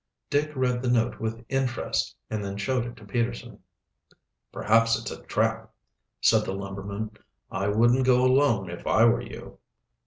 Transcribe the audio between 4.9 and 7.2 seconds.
it's a trap," said the lumberman.